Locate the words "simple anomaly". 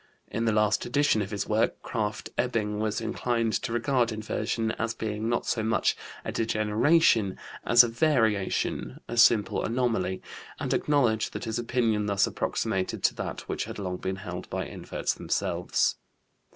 9.15-10.23